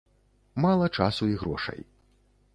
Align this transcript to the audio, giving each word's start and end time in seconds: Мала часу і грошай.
Мала 0.65 0.87
часу 1.01 1.29
і 1.35 1.39
грошай. 1.43 1.79